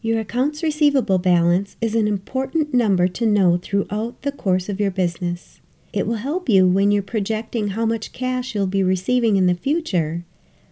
Your 0.00 0.20
accounts 0.20 0.62
receivable 0.62 1.18
balance 1.18 1.76
is 1.80 1.96
an 1.96 2.06
important 2.06 2.72
number 2.72 3.08
to 3.08 3.26
know 3.26 3.56
throughout 3.56 4.22
the 4.22 4.30
course 4.30 4.68
of 4.68 4.78
your 4.78 4.92
business. 4.92 5.60
It 5.92 6.06
will 6.06 6.16
help 6.16 6.48
you 6.48 6.68
when 6.68 6.92
you're 6.92 7.02
projecting 7.02 7.68
how 7.68 7.84
much 7.84 8.12
cash 8.12 8.54
you'll 8.54 8.68
be 8.68 8.84
receiving 8.84 9.36
in 9.36 9.46
the 9.46 9.54
future. 9.54 10.24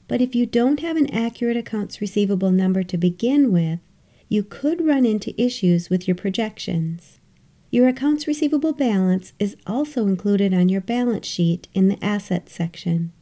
But 0.07 0.21
if 0.21 0.37
you 0.37 0.47
don't 0.47 0.79
have 0.79 0.97
an 0.97 1.11
accurate 1.11 1.57
accounts 1.57 2.01
receivable 2.01 2.53
number 2.53 2.85
to 2.85 2.97
begin 2.97 3.51
with, 3.53 3.81
you 4.29 4.45
could 4.45 4.87
run 4.87 5.05
into 5.05 5.35
issues 5.43 5.91
with 5.91 6.07
your 6.07 6.15
projections. 6.15 7.19
Your 7.73 7.89
accounts 7.89 8.29
receivable 8.29 8.75
balance 8.75 9.33
is 9.41 9.57
also 9.67 10.07
included 10.07 10.55
on 10.55 10.69
your 10.69 10.81
balance 10.81 11.27
sheet 11.27 11.67
in 11.75 11.89
the 11.89 12.03
Assets 12.03 12.53
section. 12.53 13.13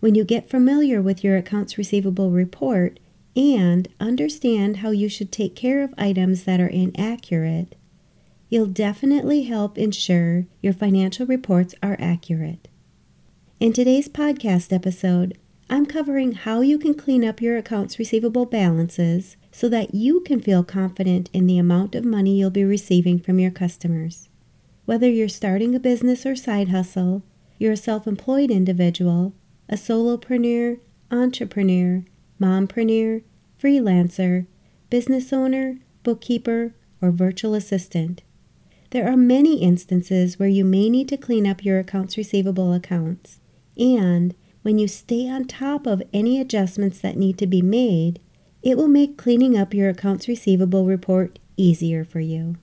When 0.00 0.14
you 0.14 0.24
get 0.24 0.50
familiar 0.50 1.00
with 1.00 1.24
your 1.24 1.38
accounts 1.38 1.78
receivable 1.78 2.30
report, 2.30 3.00
and 3.38 3.86
understand 4.00 4.78
how 4.78 4.90
you 4.90 5.08
should 5.08 5.30
take 5.30 5.54
care 5.54 5.84
of 5.84 5.94
items 5.96 6.42
that 6.42 6.60
are 6.60 6.66
inaccurate, 6.66 7.76
you'll 8.48 8.66
definitely 8.66 9.44
help 9.44 9.78
ensure 9.78 10.46
your 10.60 10.72
financial 10.72 11.24
reports 11.24 11.72
are 11.80 11.96
accurate. 12.00 12.66
In 13.60 13.72
today's 13.72 14.08
podcast 14.08 14.72
episode, 14.72 15.38
I'm 15.70 15.86
covering 15.86 16.32
how 16.32 16.62
you 16.62 16.78
can 16.78 16.94
clean 16.94 17.24
up 17.24 17.40
your 17.40 17.56
accounts 17.56 18.00
receivable 18.00 18.44
balances 18.44 19.36
so 19.52 19.68
that 19.68 19.94
you 19.94 20.20
can 20.22 20.40
feel 20.40 20.64
confident 20.64 21.30
in 21.32 21.46
the 21.46 21.58
amount 21.58 21.94
of 21.94 22.04
money 22.04 22.40
you'll 22.40 22.50
be 22.50 22.64
receiving 22.64 23.20
from 23.20 23.38
your 23.38 23.52
customers. 23.52 24.30
Whether 24.84 25.08
you're 25.08 25.28
starting 25.28 25.76
a 25.76 25.80
business 25.80 26.26
or 26.26 26.34
side 26.34 26.70
hustle, 26.70 27.22
you're 27.56 27.74
a 27.74 27.76
self 27.76 28.08
employed 28.08 28.50
individual, 28.50 29.32
a 29.68 29.74
solopreneur, 29.74 30.80
entrepreneur, 31.12 32.04
mompreneur, 32.40 33.22
freelancer, 33.60 34.46
business 34.90 35.32
owner, 35.32 35.78
bookkeeper, 36.02 36.74
or 37.02 37.10
virtual 37.10 37.54
assistant. 37.54 38.22
There 38.90 39.10
are 39.10 39.16
many 39.16 39.60
instances 39.60 40.38
where 40.38 40.48
you 40.48 40.64
may 40.64 40.88
need 40.88 41.08
to 41.10 41.16
clean 41.16 41.46
up 41.46 41.64
your 41.64 41.78
accounts 41.78 42.16
receivable 42.16 42.72
accounts, 42.72 43.40
and 43.76 44.34
when 44.62 44.78
you 44.78 44.88
stay 44.88 45.28
on 45.28 45.44
top 45.44 45.86
of 45.86 46.02
any 46.12 46.40
adjustments 46.40 47.00
that 47.00 47.16
need 47.16 47.38
to 47.38 47.46
be 47.46 47.62
made, 47.62 48.20
it 48.62 48.76
will 48.76 48.88
make 48.88 49.16
cleaning 49.16 49.56
up 49.56 49.72
your 49.72 49.88
accounts 49.88 50.26
receivable 50.26 50.84
report 50.84 51.38
easier 51.56 52.04
for 52.04 52.20
you. 52.20 52.56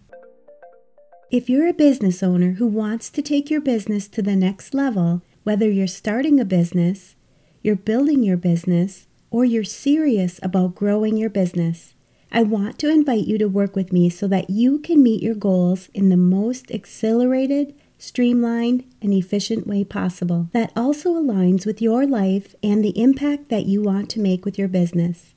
If 1.31 1.49
you're 1.49 1.67
a 1.67 1.73
business 1.73 2.21
owner 2.21 2.53
who 2.53 2.67
wants 2.67 3.09
to 3.09 3.21
take 3.21 3.49
your 3.49 3.61
business 3.61 4.07
to 4.09 4.21
the 4.21 4.35
next 4.35 4.73
level, 4.73 5.21
whether 5.43 5.69
you're 5.69 5.87
starting 5.87 6.39
a 6.39 6.45
business, 6.45 7.15
you're 7.61 7.75
building 7.75 8.23
your 8.23 8.37
business, 8.37 9.07
or 9.35 9.43
you're 9.43 9.65
serious 9.65 10.39
about 10.41 10.73
growing 10.73 11.17
your 11.17 11.29
business, 11.29 11.93
I 12.31 12.41
want 12.41 12.79
to 12.79 12.89
invite 12.89 13.27
you 13.27 13.37
to 13.39 13.49
work 13.49 13.75
with 13.75 13.91
me 13.91 14.09
so 14.09 14.29
that 14.29 14.49
you 14.49 14.79
can 14.79 15.03
meet 15.03 15.21
your 15.21 15.35
goals 15.35 15.89
in 15.93 16.07
the 16.07 16.15
most 16.15 16.71
accelerated, 16.71 17.75
streamlined, 17.97 18.85
and 19.01 19.13
efficient 19.13 19.67
way 19.67 19.83
possible 19.83 20.47
that 20.53 20.71
also 20.73 21.15
aligns 21.15 21.65
with 21.65 21.81
your 21.81 22.07
life 22.07 22.55
and 22.63 22.81
the 22.81 22.97
impact 22.97 23.49
that 23.49 23.65
you 23.65 23.81
want 23.81 24.09
to 24.11 24.21
make 24.21 24.45
with 24.45 24.57
your 24.57 24.69
business. 24.69 25.33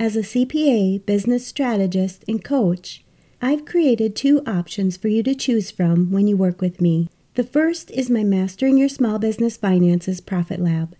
As 0.00 0.16
a 0.16 0.22
CPA, 0.22 1.06
business 1.06 1.46
strategist, 1.46 2.24
and 2.26 2.42
coach, 2.42 3.04
I've 3.40 3.64
created 3.64 4.16
two 4.16 4.42
options 4.48 4.96
for 4.96 5.06
you 5.06 5.22
to 5.22 5.36
choose 5.36 5.70
from 5.70 6.10
when 6.10 6.26
you 6.26 6.36
work 6.36 6.60
with 6.60 6.80
me. 6.80 7.08
The 7.34 7.44
first 7.44 7.92
is 7.92 8.10
my 8.10 8.24
Mastering 8.24 8.78
Your 8.78 8.88
Small 8.88 9.20
Business 9.20 9.56
Finances 9.56 10.20
Profit 10.20 10.58
Lab. 10.58 10.96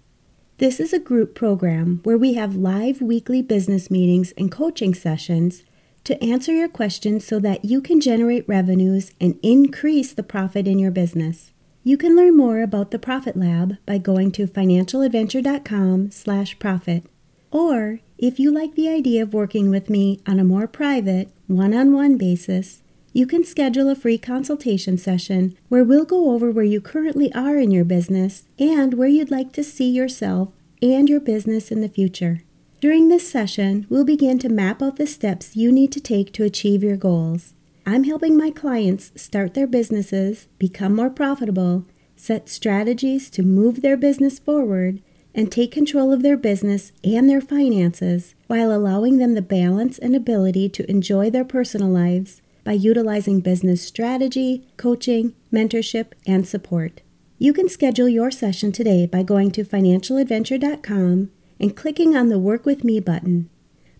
This 0.58 0.78
is 0.80 0.92
a 0.92 0.98
group 0.98 1.36
program 1.36 2.00
where 2.02 2.18
we 2.18 2.34
have 2.34 2.56
live 2.56 3.00
weekly 3.00 3.40
business 3.42 3.92
meetings 3.92 4.32
and 4.36 4.50
coaching 4.50 4.92
sessions 4.92 5.62
to 6.02 6.20
answer 6.20 6.52
your 6.52 6.68
questions 6.68 7.24
so 7.24 7.38
that 7.38 7.64
you 7.64 7.80
can 7.80 8.00
generate 8.00 8.48
revenues 8.48 9.12
and 9.20 9.38
increase 9.40 10.12
the 10.12 10.24
profit 10.24 10.66
in 10.66 10.80
your 10.80 10.90
business. 10.90 11.52
You 11.84 11.96
can 11.96 12.16
learn 12.16 12.36
more 12.36 12.60
about 12.60 12.90
the 12.90 12.98
Profit 12.98 13.36
Lab 13.36 13.76
by 13.86 13.98
going 13.98 14.32
to 14.32 14.48
financialadventure.com/profit. 14.48 17.04
Or, 17.52 18.00
if 18.18 18.40
you 18.40 18.50
like 18.50 18.74
the 18.74 18.88
idea 18.88 19.22
of 19.22 19.32
working 19.32 19.70
with 19.70 19.88
me 19.88 20.18
on 20.26 20.40
a 20.40 20.44
more 20.44 20.66
private, 20.66 21.28
one-on-one 21.46 22.16
basis, 22.16 22.82
you 23.12 23.26
can 23.26 23.42
schedule 23.42 23.88
a 23.88 23.94
free 23.94 24.18
consultation 24.18 24.98
session 24.98 25.56
where 25.68 25.82
we'll 25.82 26.04
go 26.04 26.30
over 26.30 26.50
where 26.50 26.64
you 26.64 26.80
currently 26.80 27.32
are 27.32 27.56
in 27.56 27.70
your 27.70 27.84
business 27.84 28.44
and 28.58 28.94
where 28.94 29.08
you'd 29.08 29.30
like 29.30 29.52
to 29.52 29.64
see 29.64 29.90
yourself 29.90 30.50
and 30.82 31.08
your 31.08 31.20
business 31.20 31.70
in 31.70 31.80
the 31.80 31.88
future. 31.88 32.42
During 32.80 33.08
this 33.08 33.28
session, 33.28 33.86
we'll 33.88 34.04
begin 34.04 34.38
to 34.38 34.48
map 34.48 34.80
out 34.82 34.96
the 34.96 35.06
steps 35.06 35.56
you 35.56 35.72
need 35.72 35.90
to 35.92 36.00
take 36.00 36.32
to 36.34 36.44
achieve 36.44 36.82
your 36.82 36.96
goals. 36.96 37.54
I'm 37.84 38.04
helping 38.04 38.36
my 38.36 38.50
clients 38.50 39.12
start 39.16 39.54
their 39.54 39.66
businesses, 39.66 40.46
become 40.58 40.94
more 40.94 41.10
profitable, 41.10 41.86
set 42.16 42.48
strategies 42.48 43.30
to 43.30 43.42
move 43.42 43.82
their 43.82 43.96
business 43.96 44.38
forward, 44.38 45.00
and 45.34 45.50
take 45.50 45.72
control 45.72 46.12
of 46.12 46.22
their 46.22 46.36
business 46.36 46.92
and 47.02 47.28
their 47.28 47.40
finances 47.40 48.34
while 48.46 48.72
allowing 48.72 49.18
them 49.18 49.34
the 49.34 49.42
balance 49.42 49.98
and 49.98 50.14
ability 50.14 50.68
to 50.68 50.90
enjoy 50.90 51.30
their 51.30 51.44
personal 51.44 51.88
lives 51.88 52.42
by 52.64 52.72
utilizing 52.72 53.40
business 53.40 53.80
strategy, 53.80 54.66
coaching, 54.76 55.34
mentorship, 55.52 56.12
and 56.26 56.46
support. 56.46 57.00
You 57.40 57.52
can 57.52 57.68
schedule 57.68 58.08
your 58.08 58.32
session 58.32 58.72
today 58.72 59.06
by 59.06 59.22
going 59.22 59.52
to 59.52 59.62
financialadventure.com 59.62 61.30
and 61.60 61.76
clicking 61.76 62.16
on 62.16 62.30
the 62.30 62.38
Work 62.38 62.66
With 62.66 62.82
Me 62.82 62.98
button. 62.98 63.48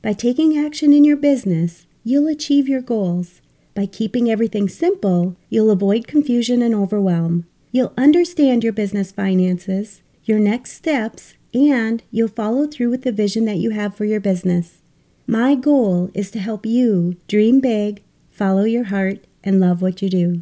By 0.03 0.13
taking 0.13 0.59
action 0.59 0.93
in 0.93 1.05
your 1.05 1.17
business, 1.17 1.87
you'll 2.03 2.27
achieve 2.27 2.69
your 2.69 2.81
goals. 2.81 3.41
By 3.77 3.87
keeping 3.87 4.29
everything 4.29 4.69
simple, 4.69 5.37
you'll 5.51 5.71
avoid 5.71 6.09
confusion 6.09 6.63
and 6.63 6.75
overwhelm. 6.75 7.47
You'll 7.71 7.93
understand 7.97 8.65
your 8.65 8.73
business 8.73 9.13
finances, 9.13 10.03
your 10.25 10.41
next 10.41 10.73
steps, 10.73 11.35
and 11.55 12.03
you'll 12.11 12.27
follow 12.27 12.67
through 12.67 12.91
with 12.91 13.03
the 13.03 13.13
vision 13.13 13.45
that 13.45 13.59
you 13.59 13.71
have 13.71 13.95
for 13.95 14.05
your 14.05 14.21
business. 14.21 14.79
My 15.29 15.55
goal 15.55 16.11
is 16.13 16.33
to 16.33 16.41
help 16.41 16.67
you 16.67 17.17
dream 17.29 17.61
big, 17.61 18.03
follow 18.33 18.65
your 18.65 18.85
heart, 18.85 19.25
and 19.45 19.61
love 19.61 19.81
what 19.81 20.03
you 20.03 20.11
do. 20.11 20.41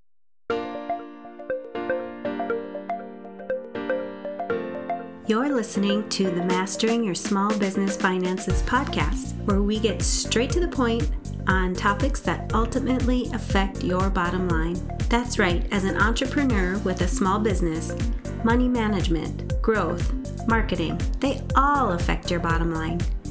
You're 5.28 5.52
listening 5.52 6.08
to 6.10 6.30
the 6.30 6.44
Mastering 6.44 7.02
Your 7.02 7.16
Small 7.16 7.52
Business 7.58 7.96
Finances 7.96 8.62
podcast, 8.62 9.34
where 9.44 9.60
we 9.60 9.80
get 9.80 10.00
straight 10.00 10.50
to 10.50 10.60
the 10.60 10.68
point 10.68 11.10
on 11.48 11.74
topics 11.74 12.20
that 12.20 12.54
ultimately 12.54 13.28
affect 13.32 13.82
your 13.82 14.08
bottom 14.08 14.48
line. 14.48 14.76
That's 15.08 15.40
right, 15.40 15.66
as 15.72 15.82
an 15.82 15.96
entrepreneur 15.96 16.78
with 16.84 17.00
a 17.00 17.08
small 17.08 17.40
business, 17.40 17.92
money 18.44 18.68
management, 18.68 19.60
growth, 19.60 20.12
marketing, 20.46 21.00
they 21.18 21.42
all 21.56 21.90
affect 21.90 22.30
your 22.30 22.38
bottom 22.38 22.72
line. 22.72 23.00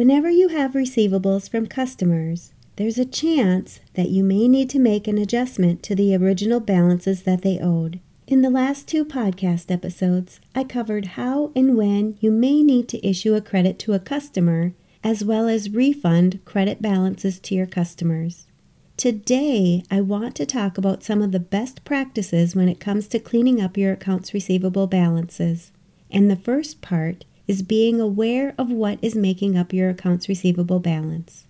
Whenever 0.00 0.30
you 0.30 0.48
have 0.48 0.72
receivables 0.72 1.46
from 1.46 1.66
customers, 1.66 2.54
there's 2.76 2.96
a 2.96 3.04
chance 3.04 3.80
that 3.92 4.08
you 4.08 4.24
may 4.24 4.48
need 4.48 4.70
to 4.70 4.78
make 4.78 5.06
an 5.06 5.18
adjustment 5.18 5.82
to 5.82 5.94
the 5.94 6.16
original 6.16 6.58
balances 6.58 7.24
that 7.24 7.42
they 7.42 7.58
owed. 7.58 8.00
In 8.26 8.40
the 8.40 8.48
last 8.48 8.88
two 8.88 9.04
podcast 9.04 9.70
episodes, 9.70 10.40
I 10.54 10.64
covered 10.64 11.18
how 11.18 11.52
and 11.54 11.76
when 11.76 12.16
you 12.18 12.30
may 12.30 12.62
need 12.62 12.88
to 12.88 13.06
issue 13.06 13.34
a 13.34 13.42
credit 13.42 13.78
to 13.80 13.92
a 13.92 13.98
customer, 13.98 14.72
as 15.04 15.22
well 15.22 15.48
as 15.48 15.68
refund 15.68 16.42
credit 16.46 16.80
balances 16.80 17.38
to 17.40 17.54
your 17.54 17.66
customers. 17.66 18.46
Today, 18.96 19.84
I 19.90 20.00
want 20.00 20.34
to 20.36 20.46
talk 20.46 20.78
about 20.78 21.04
some 21.04 21.20
of 21.20 21.32
the 21.32 21.38
best 21.38 21.84
practices 21.84 22.56
when 22.56 22.70
it 22.70 22.80
comes 22.80 23.06
to 23.08 23.18
cleaning 23.18 23.60
up 23.60 23.76
your 23.76 23.92
accounts 23.92 24.32
receivable 24.32 24.86
balances. 24.86 25.72
And 26.10 26.30
the 26.30 26.36
first 26.36 26.80
part 26.80 27.26
is 27.50 27.62
being 27.62 28.00
aware 28.00 28.54
of 28.56 28.70
what 28.70 28.96
is 29.02 29.16
making 29.16 29.58
up 29.58 29.72
your 29.72 29.90
accounts 29.90 30.28
receivable 30.28 30.78
balance. 30.78 31.48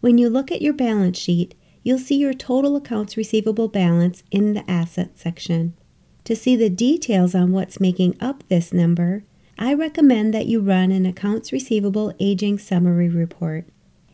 When 0.00 0.16
you 0.16 0.30
look 0.30 0.52
at 0.52 0.62
your 0.62 0.72
balance 0.72 1.18
sheet, 1.18 1.56
you'll 1.82 1.98
see 1.98 2.14
your 2.14 2.32
total 2.32 2.76
accounts 2.76 3.16
receivable 3.16 3.66
balance 3.66 4.22
in 4.30 4.54
the 4.54 4.70
asset 4.70 5.18
section. 5.18 5.74
To 6.22 6.36
see 6.36 6.54
the 6.54 6.70
details 6.70 7.34
on 7.34 7.50
what's 7.50 7.80
making 7.80 8.16
up 8.20 8.44
this 8.46 8.72
number, 8.72 9.24
I 9.58 9.74
recommend 9.74 10.32
that 10.34 10.46
you 10.46 10.60
run 10.60 10.92
an 10.92 11.04
accounts 11.04 11.50
receivable 11.50 12.14
aging 12.20 12.60
summary 12.60 13.08
report. 13.08 13.66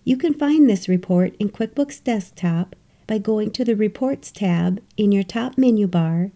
You 0.05 0.17
can 0.17 0.33
find 0.33 0.71
this 0.71 0.89
report 0.89 1.37
in 1.39 1.51
QuickBooks 1.51 2.03
Desktop 2.03 2.75
by 3.07 3.19
going 3.19 3.51
to 3.51 3.65
the 3.67 3.77
Reports 3.77 4.33
tab 4.33 4.81
in 4.97 5.13
your 5.13 5.23
top 5.23 5.59
menu 5.59 5.87
bar 5.87 6.31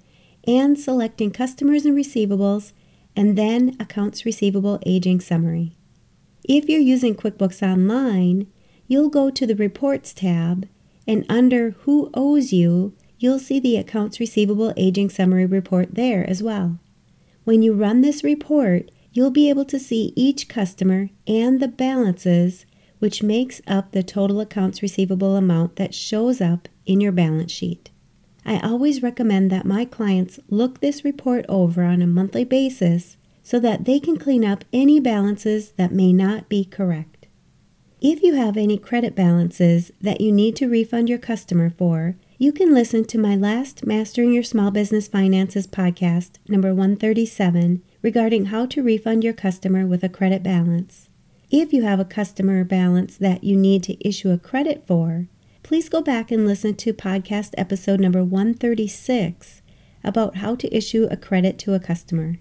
and 0.47 0.79
selecting 0.79 1.31
Customers 1.31 1.87
and 1.87 1.97
Receivables 1.97 2.75
and 3.21 3.37
then 3.37 3.77
Accounts 3.79 4.25
Receivable 4.25 4.81
Aging 4.87 5.21
Summary. 5.21 5.77
If 6.43 6.71
you're 6.71 6.81
using 6.81 7.15
QuickBooks 7.15 7.63
Online, 7.63 8.47
you'll 8.87 9.11
go 9.11 9.29
to 9.29 9.47
the 9.47 9.55
Reports 9.55 10.15
tab 10.15 10.67
and 11.07 11.27
under 11.29 11.73
Who 11.83 12.11
Owes 12.15 12.51
You, 12.51 12.95
you'll 13.19 13.39
see 13.39 13.61
the 13.61 13.77
Accounts 13.77 14.21
Receivable 14.21 14.73
Aging 14.75 15.11
Summary 15.11 15.45
report 15.45 15.97
there 15.97 16.27
as 16.31 16.43
well. 16.43 16.79
When 17.45 17.63
you 17.63 17.75
run 17.75 18.01
this 18.01 18.25
report, 18.25 18.91
you'll 19.13 19.31
be 19.31 19.51
able 19.51 19.67
to 19.67 19.79
see 19.79 20.15
each 20.17 20.49
customer 20.49 21.11
and 21.27 21.61
the 21.61 21.69
balances 21.69 22.65
which 23.01 23.23
makes 23.23 23.61
up 23.67 23.93
the 23.93 24.03
total 24.03 24.41
accounts 24.41 24.81
receivable 24.81 25.37
amount 25.37 25.77
that 25.77 25.95
shows 25.95 26.41
up 26.41 26.71
in 26.87 27.03
your 27.03 27.13
balance 27.13 27.53
sheet. 27.53 27.91
I 28.45 28.59
always 28.61 29.03
recommend 29.03 29.51
that 29.51 29.67
my 29.67 29.85
clients 29.85 30.41
look 30.49 30.81
this 30.81 31.05
report 31.05 31.45
over 31.49 31.83
on 31.85 32.03
a 32.03 32.07
monthly 32.07 32.45
basis 32.45 33.17
so 33.43 33.59
that 33.61 33.85
they 33.85 34.01
can 34.01 34.17
clean 34.17 34.45
up 34.45 34.65
any 34.73 35.01
balances 35.01 35.73
that 35.73 35.93
may 35.93 36.13
not 36.13 36.49
be 36.49 36.65
correct. 36.65 37.27
If 38.01 38.23
you 38.23 38.35
have 38.35 38.57
any 38.57 38.79
credit 38.79 39.15
balances 39.15 39.93
that 40.01 40.23
you 40.23 40.33
need 40.33 40.57
to 40.57 40.69
refund 40.69 41.11
your 41.11 41.19
customer 41.19 41.69
for, 41.69 42.17
you 42.39 42.51
can 42.51 42.73
listen 42.73 43.05
to 43.05 43.19
my 43.19 43.37
last 43.37 43.85
Mastering 43.85 44.33
Your 44.33 44.43
Small 44.43 44.71
Business 44.71 45.07
Finances 45.07 45.67
podcast, 45.67 46.39
number 46.49 46.71
137, 46.71 47.83
regarding 48.01 48.47
how 48.47 48.65
to 48.65 48.83
refund 48.83 49.23
your 49.23 49.35
customer 49.35 49.87
with 49.87 50.03
a 50.03 50.09
credit 50.09 50.43
balance. 50.43 51.11
If 51.51 51.75
you 51.75 51.83
have 51.83 52.01
a 52.01 52.07
customer 52.07 52.65
balance 52.65 53.19
that 53.19 53.45
you 53.45 53.57
need 53.57 53.83
to 53.83 54.09
issue 54.09 54.31
a 54.31 54.39
credit 54.39 54.87
for, 54.87 55.27
please 55.63 55.89
go 55.89 56.01
back 56.01 56.31
and 56.31 56.47
listen 56.47 56.75
to 56.75 56.93
podcast 56.93 57.51
episode 57.57 58.01
number 58.01 58.25
136 58.25 59.63
about 60.03 60.37
how 60.37 60.55
to 60.55 60.75
issue 60.75 61.07
a 61.11 61.17
credit 61.17 61.59
to 61.59 61.75
a 61.75 61.81
customer. 61.81 62.39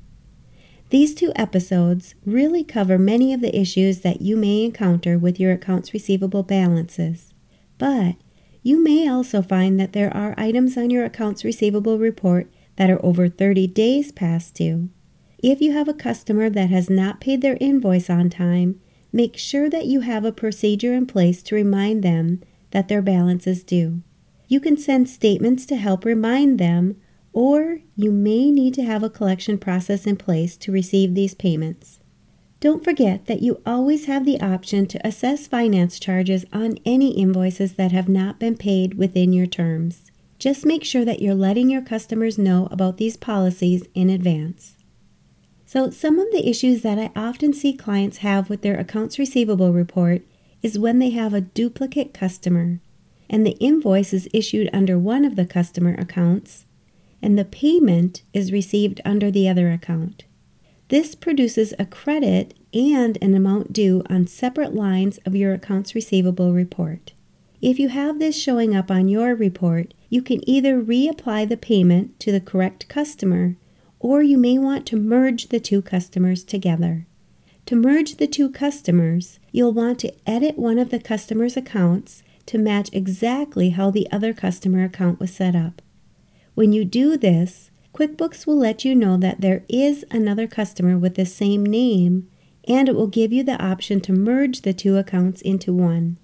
These 0.89 1.13
two 1.13 1.31
episodes 1.35 2.15
really 2.25 2.63
cover 2.63 2.97
many 2.97 3.33
of 3.33 3.41
the 3.41 3.57
issues 3.57 4.01
that 4.01 4.21
you 4.21 4.35
may 4.35 4.63
encounter 4.63 5.17
with 5.17 5.39
your 5.39 5.51
accounts 5.51 5.93
receivable 5.93 6.43
balances, 6.43 7.33
but 7.77 8.15
you 8.63 8.83
may 8.83 9.07
also 9.07 9.41
find 9.41 9.79
that 9.79 9.93
there 9.93 10.15
are 10.15 10.33
items 10.37 10.77
on 10.77 10.89
your 10.89 11.05
accounts 11.05 11.43
receivable 11.43 11.99
report 11.99 12.49
that 12.77 12.89
are 12.89 13.03
over 13.05 13.27
30 13.27 13.67
days 13.67 14.11
past 14.11 14.55
due. 14.55 14.89
If 15.37 15.61
you 15.61 15.73
have 15.73 15.87
a 15.87 15.93
customer 15.93 16.49
that 16.49 16.69
has 16.69 16.89
not 16.89 17.21
paid 17.21 17.41
their 17.41 17.57
invoice 17.61 18.09
on 18.09 18.29
time, 18.29 18.79
Make 19.11 19.37
sure 19.37 19.69
that 19.69 19.87
you 19.87 20.01
have 20.01 20.23
a 20.23 20.31
procedure 20.31 20.93
in 20.93 21.07
place 21.07 21.41
to 21.43 21.55
remind 21.55 22.03
them 22.03 22.41
that 22.71 22.87
their 22.87 23.01
balance 23.01 23.47
is 23.47 23.63
due. 23.63 24.01
You 24.47 24.59
can 24.59 24.77
send 24.77 25.09
statements 25.09 25.65
to 25.67 25.75
help 25.75 26.05
remind 26.05 26.59
them, 26.59 26.95
or 27.33 27.79
you 27.95 28.11
may 28.11 28.49
need 28.51 28.73
to 28.75 28.83
have 28.83 29.03
a 29.03 29.09
collection 29.09 29.57
process 29.57 30.07
in 30.07 30.17
place 30.17 30.57
to 30.57 30.71
receive 30.71 31.13
these 31.13 31.35
payments. 31.35 31.99
Don't 32.59 32.83
forget 32.83 33.27
that 33.27 33.41
you 33.41 33.61
always 33.65 34.05
have 34.05 34.25
the 34.25 34.41
option 34.41 34.85
to 34.87 35.07
assess 35.07 35.47
finance 35.47 35.97
charges 35.97 36.45
on 36.51 36.77
any 36.85 37.11
invoices 37.17 37.73
that 37.75 37.93
have 37.93 38.09
not 38.09 38.39
been 38.39 38.57
paid 38.57 38.95
within 38.95 39.31
your 39.31 39.45
terms. 39.45 40.11
Just 40.39 40.65
make 40.65 40.83
sure 40.83 41.05
that 41.05 41.21
you're 41.21 41.35
letting 41.35 41.69
your 41.69 41.81
customers 41.81 42.37
know 42.37 42.67
about 42.71 42.97
these 42.97 43.15
policies 43.15 43.87
in 43.93 44.09
advance. 44.09 44.75
So, 45.65 45.89
some 45.89 46.17
of 46.17 46.31
the 46.31 46.49
issues 46.49 46.81
that 46.81 46.97
I 46.97 47.11
often 47.15 47.53
see 47.53 47.73
clients 47.73 48.17
have 48.17 48.49
with 48.49 48.61
their 48.61 48.77
accounts 48.77 49.19
receivable 49.19 49.71
report 49.71 50.23
is 50.61 50.79
when 50.79 50.99
they 50.99 51.11
have 51.11 51.33
a 51.33 51.41
duplicate 51.41 52.13
customer 52.13 52.79
and 53.29 53.45
the 53.45 53.57
invoice 53.59 54.13
is 54.13 54.27
issued 54.33 54.69
under 54.73 54.97
one 54.97 55.23
of 55.23 55.35
the 55.35 55.45
customer 55.45 55.95
accounts 55.95 56.65
and 57.21 57.37
the 57.37 57.45
payment 57.45 58.23
is 58.33 58.51
received 58.51 59.01
under 59.05 59.29
the 59.29 59.47
other 59.47 59.71
account. 59.71 60.23
This 60.87 61.13
produces 61.13 61.73
a 61.77 61.85
credit 61.85 62.55
and 62.73 63.17
an 63.21 63.35
amount 63.35 63.73
due 63.73 64.03
on 64.09 64.25
separate 64.25 64.73
lines 64.73 65.19
of 65.25 65.35
your 65.35 65.53
accounts 65.53 65.93
receivable 65.93 66.53
report. 66.53 67.13
If 67.61 67.77
you 67.77 67.89
have 67.89 68.19
this 68.19 68.39
showing 68.39 68.75
up 68.75 68.89
on 68.89 69.09
your 69.09 69.35
report, 69.35 69.93
you 70.09 70.21
can 70.21 70.47
either 70.49 70.81
reapply 70.81 71.47
the 71.47 71.57
payment 71.57 72.19
to 72.21 72.31
the 72.31 72.39
correct 72.39 72.87
customer 72.87 73.55
or 73.99 74.23
you 74.23 74.37
may 74.37 74.57
want 74.57 74.85
to 74.87 74.97
merge 74.97 75.49
the 75.49 75.59
two 75.59 75.81
customers 75.81 76.43
together. 76.43 77.05
To 77.69 77.75
merge 77.75 78.15
the 78.15 78.25
two 78.25 78.49
customers, 78.49 79.37
you'll 79.51 79.73
want 79.73 79.99
to 79.99 80.11
edit 80.25 80.57
one 80.57 80.79
of 80.79 80.89
the 80.89 80.97
customer's 80.97 81.55
accounts 81.55 82.23
to 82.47 82.57
match 82.57 82.89
exactly 82.91 83.69
how 83.69 83.91
the 83.91 84.11
other 84.11 84.33
customer 84.33 84.83
account 84.83 85.19
was 85.19 85.31
set 85.31 85.55
up. 85.55 85.83
When 86.55 86.73
you 86.73 86.83
do 86.83 87.15
this, 87.15 87.69
QuickBooks 87.93 88.47
will 88.47 88.57
let 88.57 88.85
you 88.85 88.95
know 88.95 89.17
that 89.17 89.41
there 89.41 89.65
is 89.69 90.03
another 90.09 90.47
customer 90.47 90.97
with 90.97 91.13
the 91.13 91.27
same 91.27 91.63
name, 91.63 92.27
and 92.67 92.89
it 92.89 92.95
will 92.95 93.05
give 93.05 93.31
you 93.31 93.43
the 93.43 93.63
option 93.63 94.01
to 94.01 94.13
merge 94.13 94.63
the 94.63 94.73
two 94.73 94.97
accounts 94.97 95.39
into 95.43 95.71
one. 95.71 96.17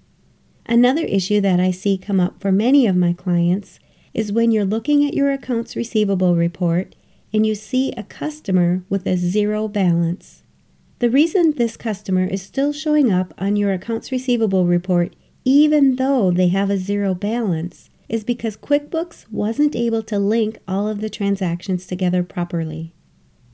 Another 0.68 1.04
issue 1.04 1.40
that 1.42 1.60
I 1.60 1.70
see 1.70 1.96
come 1.96 2.18
up 2.18 2.40
for 2.40 2.50
many 2.50 2.88
of 2.88 2.96
my 2.96 3.12
clients 3.12 3.78
is 4.12 4.32
when 4.32 4.50
you're 4.50 4.64
looking 4.64 5.06
at 5.06 5.14
your 5.14 5.30
accounts 5.30 5.76
receivable 5.76 6.34
report 6.34 6.96
and 7.32 7.46
you 7.46 7.54
see 7.54 7.92
a 7.92 8.02
customer 8.02 8.82
with 8.88 9.06
a 9.06 9.16
zero 9.16 9.68
balance. 9.68 10.42
The 10.98 11.10
reason 11.10 11.52
this 11.52 11.76
customer 11.76 12.24
is 12.24 12.40
still 12.40 12.72
showing 12.72 13.12
up 13.12 13.34
on 13.36 13.56
your 13.56 13.72
accounts 13.72 14.10
receivable 14.10 14.64
report, 14.64 15.14
even 15.44 15.96
though 15.96 16.30
they 16.30 16.48
have 16.48 16.70
a 16.70 16.78
zero 16.78 17.14
balance, 17.14 17.90
is 18.08 18.24
because 18.24 18.56
QuickBooks 18.56 19.30
wasn't 19.30 19.76
able 19.76 20.02
to 20.04 20.18
link 20.18 20.58
all 20.66 20.88
of 20.88 21.02
the 21.02 21.10
transactions 21.10 21.86
together 21.86 22.22
properly. 22.22 22.94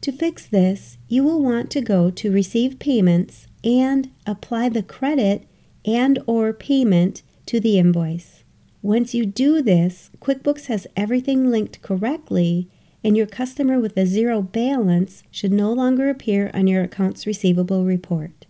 To 0.02 0.12
fix 0.12 0.46
this, 0.46 0.98
you 1.08 1.24
will 1.24 1.42
want 1.42 1.70
to 1.72 1.80
go 1.80 2.10
to 2.10 2.32
Receive 2.32 2.78
Payments 2.78 3.48
and 3.64 4.10
apply 4.24 4.68
the 4.68 4.82
credit 4.82 5.46
and 5.84 6.20
or 6.26 6.52
payment 6.52 7.22
to 7.46 7.58
the 7.58 7.78
invoice. 7.78 8.44
Once 8.82 9.14
you 9.14 9.26
do 9.26 9.62
this, 9.62 10.10
QuickBooks 10.20 10.66
has 10.66 10.86
everything 10.96 11.50
linked 11.50 11.82
correctly 11.82 12.68
and 13.04 13.16
your 13.16 13.26
customer 13.26 13.80
with 13.80 13.96
a 13.96 14.06
zero 14.06 14.42
balance 14.42 15.22
should 15.30 15.52
no 15.52 15.72
longer 15.72 16.08
appear 16.08 16.50
on 16.54 16.66
your 16.66 16.84
accounts 16.84 17.26
receivable 17.26 17.84
report. 17.84 18.46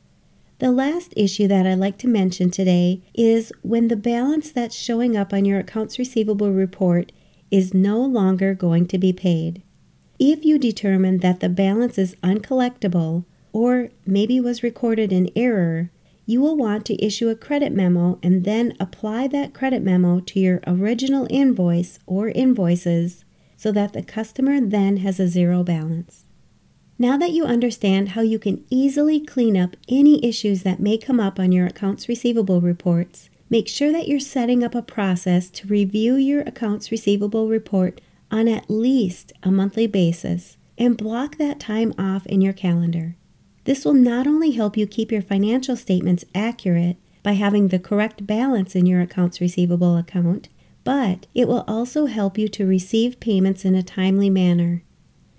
The 0.59 0.71
last 0.71 1.13
issue 1.17 1.49
that 1.49 1.67
I'd 1.67 1.79
like 1.79 1.99
to 1.99 2.09
mention 2.09 2.51
today 2.51 3.03
is 3.15 3.53
when 3.63 3.89
the 3.89 3.97
balance 3.97 4.53
that's 4.53 4.77
showing 4.77 5.17
up 5.17 5.33
on 5.33 5.45
your 5.45 5.59
accounts 5.59 5.99
receivable 5.99 6.53
report 6.53 7.11
is 7.51 7.75
no 7.75 8.01
longer 8.01 8.55
going 8.55 8.87
to 8.87 8.99
be 8.99 9.13
paid. 9.13 9.63
If 10.19 10.45
you 10.45 10.59
determine 10.59 11.19
that 11.19 11.41
the 11.41 11.49
balance 11.49 11.99
is 11.99 12.15
uncollectible 12.23 13.25
or 13.53 13.89
maybe 14.07 14.41
was 14.41 14.63
recorded 14.63 15.13
in 15.13 15.31
error, 15.35 15.91
you 16.27 16.41
will 16.41 16.57
want 16.57 16.87
to 16.87 17.05
issue 17.05 17.29
a 17.29 17.35
credit 17.35 17.73
memo 17.73 18.21
and 18.23 18.45
then 18.45 18.77
apply 18.79 19.27
that 19.29 19.53
credit 19.53 19.83
memo 19.83 20.21
to 20.21 20.39
your 20.39 20.61
original 20.65 21.27
invoice 21.29 21.99
or 22.07 22.29
invoices 22.29 23.25
so 23.63 23.71
that 23.71 23.93
the 23.93 24.03
customer 24.03 24.61
then 24.61 24.97
has 24.97 25.21
a 25.21 25.29
zero 25.29 25.63
balance. 25.63 26.25
Now 26.99 27.17
that 27.17 27.31
you 27.31 27.45
understand 27.45 28.09
how 28.09 28.21
you 28.21 28.41
can 28.41 28.65
easily 28.71 29.21
clean 29.21 29.57
up 29.57 29.77
any 29.89 30.25
issues 30.25 30.65
that 30.65 30.81
may 30.81 30.99
come 30.99 31.21
up 31.21 31.39
on 31.39 31.53
your 31.53 31.69
accounts 31.69 32.09
receivable 32.09 32.61
reports, 32.61 33.31
make 33.49 33.69
sure 33.69 33.93
that 33.93 34.09
you're 34.09 34.19
setting 34.19 34.65
up 34.65 34.75
a 34.75 34.83
process 34.83 35.49
to 35.51 35.69
review 35.69 36.17
your 36.17 36.41
accounts 36.41 36.91
receivable 36.91 37.47
report 37.47 38.01
on 38.33 38.49
at 38.49 38.69
least 38.69 39.33
a 39.45 39.53
monthly 39.53 39.87
basis 39.87 40.57
and 40.77 40.97
block 40.97 41.37
that 41.37 41.61
time 41.61 41.95
off 41.97 42.27
in 42.27 42.41
your 42.41 42.53
calendar. 42.53 43.15
This 43.63 43.85
will 43.85 43.95
not 43.95 44.27
only 44.27 44.51
help 44.51 44.77
you 44.77 44.89
keep 44.89 45.13
your 45.13 45.23
financial 45.23 45.77
statements 45.77 46.25
accurate 46.35 46.97
by 47.23 47.35
having 47.35 47.69
the 47.69 47.79
correct 47.79 48.27
balance 48.27 48.75
in 48.75 48.87
your 48.87 49.01
accounts 49.01 49.41
receivable 49.41 49.97
account, 49.97 50.49
but 50.85 51.27
it 51.35 51.49
will 51.49 51.65
also 51.69 52.07
help 52.07 52.37
you 52.37 52.49
to 52.49 52.67
receive 52.67 53.21
payments 53.21 53.65
in 53.65 53.75
a 53.75 53.83
timely 53.83 54.31
manner. 54.31 54.83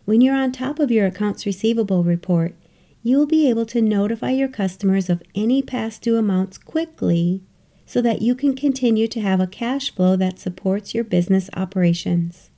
When 0.06 0.22
you're 0.22 0.36
on 0.36 0.52
top 0.52 0.80
of 0.80 0.92
your 0.92 1.08
accounts 1.08 1.46
receivable 1.46 2.04
report, 2.04 2.56
you 3.02 3.18
will 3.18 3.26
be 3.26 3.50
able 3.50 3.66
to 3.68 3.82
notify 3.82 4.32
your 4.32 4.48
customers 4.48 5.10
of 5.10 5.22
any 5.36 5.62
past 5.62 6.02
due 6.02 6.18
amounts 6.18 6.58
quickly 6.58 7.42
so 7.86 8.02
that 8.02 8.22
you 8.22 8.34
can 8.34 8.56
continue 8.56 9.08
to 9.08 9.22
have 9.22 9.42
a 9.42 9.48
cash 9.48 9.94
flow 9.94 10.16
that 10.16 10.40
supports 10.40 10.94
your 10.94 11.04
business 11.04 11.50
operations. 11.56 12.50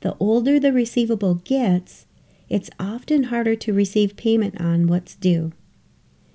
The 0.00 0.14
older 0.20 0.60
the 0.60 0.72
receivable 0.72 1.36
gets, 1.36 2.06
it's 2.50 2.68
often 2.78 3.24
harder 3.24 3.56
to 3.56 3.72
receive 3.72 4.16
payment 4.16 4.60
on 4.60 4.86
what's 4.86 5.14
due. 5.14 5.52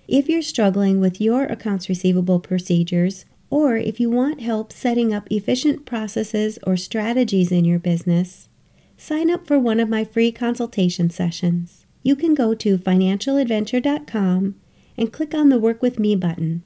If 0.07 0.27
you're 0.27 0.41
struggling 0.41 0.99
with 0.99 1.21
your 1.21 1.43
accounts 1.43 1.87
receivable 1.87 2.39
procedures, 2.39 3.25
or 3.49 3.77
if 3.77 3.99
you 3.99 4.09
want 4.09 4.41
help 4.41 4.71
setting 4.71 5.13
up 5.13 5.27
efficient 5.31 5.85
processes 5.85 6.59
or 6.65 6.77
strategies 6.77 7.51
in 7.51 7.65
your 7.65 7.79
business, 7.79 8.49
sign 8.97 9.29
up 9.29 9.47
for 9.47 9.57
one 9.57 9.79
of 9.79 9.89
my 9.89 10.03
free 10.03 10.31
consultation 10.31 11.09
sessions. 11.09 11.85
You 12.03 12.15
can 12.15 12.33
go 12.33 12.53
to 12.55 12.77
financialadventure.com 12.77 14.55
and 14.97 15.13
click 15.13 15.33
on 15.33 15.49
the 15.49 15.59
Work 15.59 15.81
With 15.81 15.99
Me 15.99 16.15
button. 16.15 16.63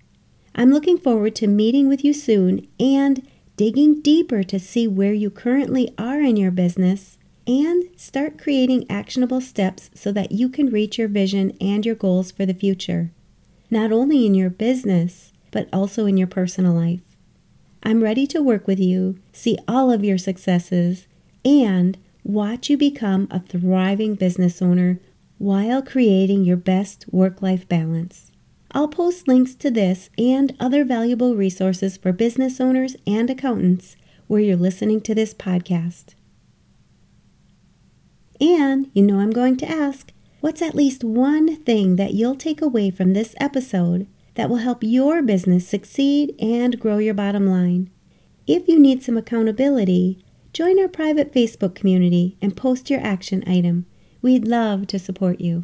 I'm 0.56 0.72
looking 0.72 0.98
forward 0.98 1.36
to 1.36 1.48
meeting 1.48 1.88
with 1.88 2.04
you 2.04 2.14
soon 2.14 2.68
and 2.80 3.28
digging 3.58 4.02
deeper 4.02 4.44
to 4.44 4.60
see 4.60 4.88
where 4.88 5.14
you 5.14 5.30
currently 5.30 5.94
are 5.98 6.22
in 6.22 6.38
your 6.38 6.52
business 6.52 7.18
and 7.46 7.84
start 7.96 8.42
creating 8.42 8.90
actionable 8.90 9.42
steps 9.42 9.90
so 9.94 10.12
that 10.12 10.32
you 10.32 10.50
can 10.50 10.70
reach 10.70 10.98
your 10.98 11.08
vision 11.08 11.52
and 11.60 11.86
your 11.86 11.96
goals 11.96 12.32
for 12.32 12.46
the 12.46 12.54
future, 12.54 13.12
not 13.70 13.92
only 13.92 14.26
in 14.26 14.34
your 14.34 14.50
business, 14.50 15.33
but 15.54 15.70
also 15.72 16.06
in 16.06 16.18
your 16.18 16.28
personal 16.28 16.74
life. 16.74 17.00
I'm 17.84 18.04
ready 18.04 18.26
to 18.28 18.42
work 18.42 18.68
with 18.68 18.80
you, 18.80 19.20
see 19.32 19.58
all 19.68 19.92
of 19.92 20.04
your 20.04 20.18
successes, 20.18 21.08
and 21.46 21.98
watch 22.24 22.70
you 22.70 22.78
become 22.78 23.28
a 23.30 23.40
thriving 23.40 24.16
business 24.16 24.62
owner 24.62 25.00
while 25.38 25.82
creating 25.82 26.44
your 26.44 26.58
best 26.58 27.06
work 27.12 27.42
life 27.42 27.68
balance. 27.70 28.32
I'll 28.72 28.88
post 28.88 29.28
links 29.28 29.54
to 29.56 29.70
this 29.70 30.10
and 30.18 30.56
other 30.60 30.84
valuable 30.84 31.36
resources 31.36 31.96
for 31.96 32.12
business 32.12 32.60
owners 32.60 32.96
and 33.06 33.30
accountants 33.30 33.96
where 34.26 34.42
you're 34.42 34.58
listening 34.58 35.02
to 35.02 35.14
this 35.14 35.34
podcast. 35.34 36.16
And 38.42 38.90
you 38.94 39.04
know 39.04 39.20
I'm 39.20 39.32
going 39.32 39.58
to 39.58 39.70
ask 39.70 40.12
what's 40.40 40.62
at 40.62 40.74
least 40.74 41.04
one 41.04 41.58
thing 41.58 41.98
that 41.98 42.14
you'll 42.14 42.36
take 42.36 42.62
away 42.62 42.90
from 42.90 43.14
this 43.14 43.36
episode 43.40 44.08
that 44.36 44.50
will 44.50 44.58
help 44.58 44.84
your 44.84 45.22
business 45.22 45.68
succeed 45.68 46.36
and 46.40 46.80
grow 46.80 46.98
your 46.98 47.14
bottom 47.14 47.48
line? 47.48 47.90
If 48.46 48.68
you 48.68 48.80
need 48.80 49.04
some 49.04 49.18
accountability, 49.18 50.24
join 50.54 50.80
our 50.80 50.88
private 50.88 51.34
Facebook 51.34 51.76
community 51.76 52.38
and 52.42 52.58
post 52.58 52.90
your 52.90 53.00
action 53.02 53.44
item. 53.48 53.86
We'd 54.22 54.48
love 54.48 54.88
to 54.88 55.00
support 55.00 55.42
you. 55.42 55.64